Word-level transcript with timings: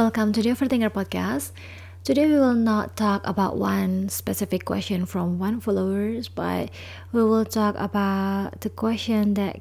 welcome 0.00 0.32
to 0.32 0.40
the 0.40 0.48
Overthinker 0.48 0.88
podcast. 0.88 1.52
Today 2.04 2.24
we 2.24 2.32
will 2.32 2.54
not 2.54 2.96
talk 2.96 3.20
about 3.26 3.58
one 3.58 4.08
specific 4.08 4.64
question 4.64 5.04
from 5.04 5.38
one 5.38 5.60
followers, 5.60 6.26
but 6.26 6.70
we 7.12 7.22
will 7.22 7.44
talk 7.44 7.74
about 7.76 8.62
the 8.62 8.70
question 8.70 9.34
that 9.34 9.60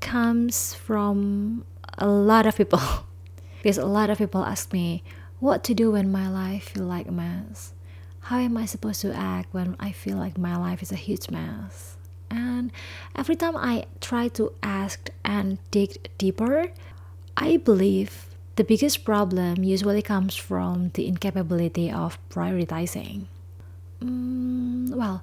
comes 0.00 0.72
from 0.72 1.66
a 1.98 2.08
lot 2.08 2.46
of 2.46 2.56
people. 2.56 2.80
because 3.58 3.76
a 3.76 3.84
lot 3.84 4.08
of 4.08 4.16
people 4.16 4.42
ask 4.42 4.72
me 4.72 5.02
what 5.38 5.62
to 5.64 5.74
do 5.74 5.90
when 5.90 6.10
my 6.10 6.30
life 6.30 6.70
feel 6.70 6.84
like 6.84 7.06
a 7.06 7.12
mess. 7.12 7.74
How 8.32 8.38
am 8.38 8.56
I 8.56 8.64
supposed 8.64 9.02
to 9.02 9.12
act 9.12 9.52
when 9.52 9.76
I 9.78 9.92
feel 9.92 10.16
like 10.16 10.38
my 10.38 10.56
life 10.56 10.80
is 10.80 10.92
a 10.92 10.96
huge 10.96 11.28
mess? 11.28 11.98
And 12.30 12.72
every 13.14 13.36
time 13.36 13.54
I 13.54 13.84
try 14.00 14.28
to 14.28 14.50
ask 14.62 15.10
and 15.26 15.58
dig 15.70 16.08
deeper, 16.16 16.72
I 17.36 17.58
believe 17.58 18.33
the 18.56 18.64
biggest 18.64 19.04
problem 19.04 19.64
usually 19.64 20.02
comes 20.02 20.36
from 20.36 20.90
the 20.94 21.06
incapability 21.06 21.90
of 21.90 22.18
prioritizing. 22.30 23.26
Mm, 24.00 24.94
well, 24.94 25.22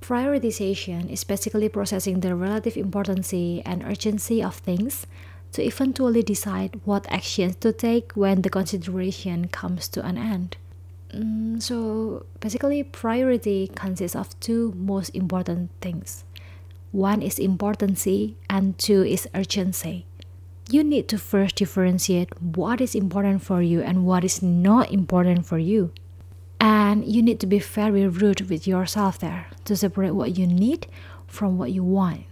prioritization 0.00 1.10
is 1.10 1.24
basically 1.24 1.68
processing 1.68 2.20
the 2.20 2.34
relative 2.34 2.76
importance 2.76 3.32
and 3.32 3.82
urgency 3.84 4.42
of 4.42 4.54
things 4.56 5.06
to 5.52 5.64
eventually 5.64 6.22
decide 6.22 6.78
what 6.84 7.10
actions 7.10 7.56
to 7.56 7.72
take 7.72 8.12
when 8.12 8.42
the 8.42 8.50
consideration 8.50 9.48
comes 9.48 9.88
to 9.88 10.04
an 10.04 10.16
end. 10.16 10.56
Mm, 11.12 11.60
so 11.60 12.26
basically, 12.38 12.84
priority 12.84 13.70
consists 13.74 14.14
of 14.14 14.38
two 14.40 14.72
most 14.76 15.08
important 15.10 15.70
things. 15.80 16.24
One 16.92 17.22
is 17.22 17.38
importance 17.38 18.06
and 18.48 18.78
two 18.78 19.02
is 19.02 19.28
urgency 19.34 20.07
you 20.70 20.84
need 20.84 21.08
to 21.08 21.18
first 21.18 21.56
differentiate 21.56 22.30
what 22.42 22.80
is 22.80 22.94
important 22.94 23.42
for 23.42 23.62
you 23.62 23.80
and 23.80 24.04
what 24.04 24.24
is 24.24 24.42
not 24.42 24.92
important 24.92 25.46
for 25.46 25.58
you. 25.58 25.92
And 26.60 27.06
you 27.06 27.22
need 27.22 27.40
to 27.40 27.46
be 27.46 27.58
very 27.58 28.06
rude 28.06 28.50
with 28.50 28.66
yourself 28.66 29.18
there 29.18 29.46
to 29.64 29.76
separate 29.76 30.10
what 30.10 30.36
you 30.36 30.46
need 30.46 30.86
from 31.26 31.56
what 31.56 31.72
you 31.72 31.84
want. 31.84 32.24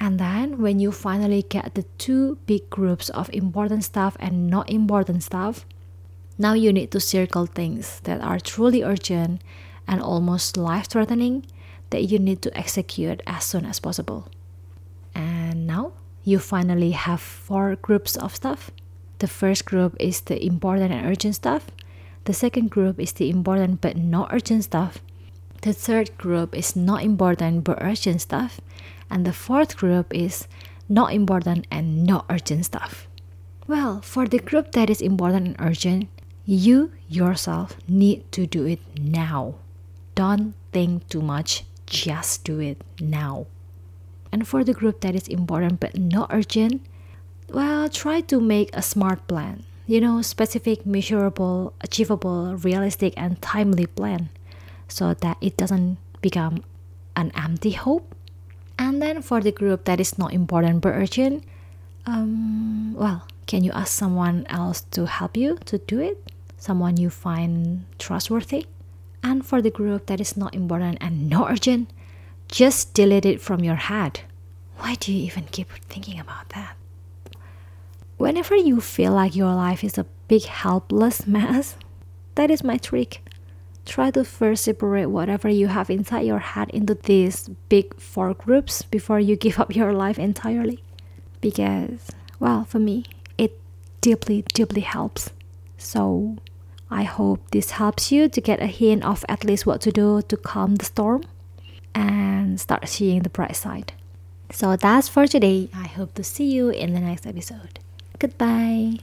And 0.00 0.18
then 0.20 0.60
when 0.60 0.80
you 0.80 0.92
finally 0.92 1.42
get 1.42 1.74
the 1.74 1.84
two 1.96 2.36
big 2.46 2.68
groups 2.68 3.08
of 3.10 3.30
important 3.32 3.84
stuff 3.84 4.16
and 4.20 4.50
not 4.50 4.68
important 4.68 5.22
stuff, 5.22 5.64
now 6.36 6.52
you 6.52 6.72
need 6.72 6.90
to 6.90 7.00
circle 7.00 7.46
things 7.46 8.00
that 8.00 8.20
are 8.20 8.40
truly 8.40 8.82
urgent 8.82 9.40
and 9.86 10.02
almost 10.02 10.56
life 10.56 10.88
threatening 10.88 11.46
that 11.90 12.02
you 12.02 12.18
need 12.18 12.42
to 12.42 12.58
execute 12.58 13.22
as 13.26 13.44
soon 13.44 13.64
as 13.64 13.78
possible. 13.78 14.28
And 15.14 15.53
you 16.24 16.38
finally 16.38 16.92
have 16.92 17.20
four 17.20 17.76
groups 17.76 18.16
of 18.16 18.34
stuff. 18.34 18.70
The 19.18 19.28
first 19.28 19.64
group 19.66 19.94
is 20.00 20.22
the 20.22 20.42
important 20.44 20.92
and 20.92 21.06
urgent 21.06 21.36
stuff. 21.36 21.66
The 22.24 22.32
second 22.32 22.70
group 22.70 22.98
is 22.98 23.12
the 23.12 23.28
important 23.28 23.80
but 23.80 23.96
not 23.96 24.32
urgent 24.32 24.64
stuff. 24.64 24.98
The 25.62 25.72
third 25.72 26.16
group 26.18 26.56
is 26.56 26.74
not 26.74 27.02
important 27.02 27.64
but 27.64 27.78
urgent 27.80 28.22
stuff. 28.22 28.60
And 29.10 29.26
the 29.26 29.32
fourth 29.32 29.76
group 29.76 30.12
is 30.14 30.48
not 30.88 31.12
important 31.12 31.66
and 31.70 32.04
not 32.04 32.26
urgent 32.30 32.64
stuff. 32.66 33.06
Well, 33.66 34.00
for 34.00 34.26
the 34.26 34.38
group 34.38 34.72
that 34.72 34.90
is 34.90 35.00
important 35.00 35.46
and 35.46 35.56
urgent, 35.58 36.08
you 36.44 36.92
yourself 37.08 37.76
need 37.88 38.30
to 38.32 38.46
do 38.46 38.66
it 38.66 38.80
now. 38.98 39.54
Don't 40.14 40.54
think 40.72 41.08
too 41.08 41.22
much, 41.22 41.64
just 41.86 42.44
do 42.44 42.60
it 42.60 42.82
now. 43.00 43.46
And 44.34 44.42
for 44.42 44.64
the 44.64 44.74
group 44.74 44.98
that 45.06 45.14
is 45.14 45.30
important 45.30 45.78
but 45.78 45.94
not 45.94 46.34
urgent, 46.34 46.82
well, 47.54 47.88
try 47.88 48.20
to 48.26 48.40
make 48.42 48.74
a 48.74 48.82
smart 48.82 49.28
plan. 49.30 49.62
You 49.86 50.00
know, 50.00 50.22
specific, 50.22 50.84
measurable, 50.84 51.72
achievable, 51.82 52.56
realistic, 52.58 53.14
and 53.16 53.40
timely 53.40 53.86
plan 53.86 54.30
so 54.88 55.14
that 55.14 55.38
it 55.40 55.56
doesn't 55.56 55.98
become 56.20 56.64
an 57.14 57.30
empty 57.38 57.78
hope. 57.78 58.12
And 58.76 59.00
then 59.00 59.22
for 59.22 59.38
the 59.38 59.52
group 59.52 59.84
that 59.84 60.00
is 60.00 60.18
not 60.18 60.34
important 60.34 60.82
but 60.82 60.98
urgent, 60.98 61.44
um, 62.04 62.94
well, 62.94 63.28
can 63.46 63.62
you 63.62 63.70
ask 63.70 63.94
someone 63.94 64.50
else 64.50 64.80
to 64.98 65.06
help 65.06 65.36
you 65.36 65.62
to 65.66 65.78
do 65.78 66.00
it? 66.00 66.18
Someone 66.58 66.96
you 66.96 67.08
find 67.08 67.86
trustworthy? 68.00 68.66
And 69.22 69.46
for 69.46 69.62
the 69.62 69.70
group 69.70 70.06
that 70.06 70.20
is 70.20 70.36
not 70.36 70.56
important 70.56 70.98
and 71.00 71.30
not 71.30 71.52
urgent, 71.52 71.94
just 72.54 72.94
delete 72.94 73.26
it 73.26 73.40
from 73.40 73.64
your 73.64 73.74
head. 73.74 74.20
Why 74.76 74.94
do 74.94 75.12
you 75.12 75.24
even 75.24 75.42
keep 75.50 75.72
thinking 75.88 76.20
about 76.20 76.50
that? 76.50 76.76
Whenever 78.16 78.54
you 78.54 78.80
feel 78.80 79.10
like 79.10 79.34
your 79.34 79.52
life 79.52 79.82
is 79.82 79.98
a 79.98 80.06
big 80.28 80.44
helpless 80.44 81.26
mess, 81.36 81.74
that 82.36 82.52
is 82.52 82.62
my 82.62 82.76
trick. 82.76 83.28
Try 83.84 84.12
to 84.12 84.22
first 84.22 84.62
separate 84.62 85.06
whatever 85.06 85.48
you 85.48 85.66
have 85.66 85.90
inside 85.90 86.26
your 86.26 86.38
head 86.38 86.70
into 86.70 86.94
these 86.94 87.48
big 87.68 88.00
four 88.00 88.34
groups 88.34 88.82
before 88.82 89.18
you 89.18 89.34
give 89.44 89.58
up 89.58 89.74
your 89.74 89.92
life 89.92 90.18
entirely. 90.18 90.78
Because, 91.40 92.12
well, 92.38 92.64
for 92.64 92.78
me, 92.78 93.04
it 93.36 93.58
deeply, 94.00 94.44
deeply 94.54 94.82
helps. 94.82 95.30
So, 95.76 96.36
I 96.88 97.02
hope 97.02 97.50
this 97.50 97.72
helps 97.72 98.12
you 98.12 98.28
to 98.28 98.40
get 98.40 98.62
a 98.62 98.68
hint 98.68 99.04
of 99.04 99.24
at 99.28 99.44
least 99.44 99.66
what 99.66 99.80
to 99.80 99.90
do 99.90 100.22
to 100.22 100.36
calm 100.36 100.76
the 100.76 100.84
storm 100.84 101.24
and 101.94 102.60
start 102.60 102.88
seeing 102.88 103.22
the 103.22 103.30
bright 103.30 103.56
side. 103.56 103.92
So 104.50 104.76
that's 104.76 105.08
for 105.08 105.26
today. 105.26 105.68
I 105.74 105.86
hope 105.86 106.14
to 106.14 106.24
see 106.24 106.50
you 106.52 106.70
in 106.70 106.94
the 106.94 107.00
next 107.00 107.26
episode. 107.26 107.80
Goodbye. 108.18 108.98